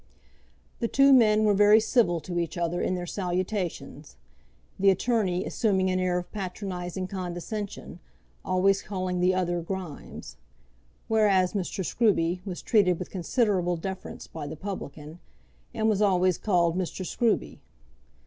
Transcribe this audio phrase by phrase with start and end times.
[0.79, 4.15] The two men were very civil to each other in their salutations,
[4.79, 7.99] the attorney assuming an air of patronizing condescension,
[8.43, 10.37] always calling the other Grimes;
[11.07, 11.85] whereas Mr.
[11.85, 15.19] Scruby was treated with considerable deference by the publican,
[15.71, 17.05] and was always called Mr.
[17.05, 17.59] Scruby.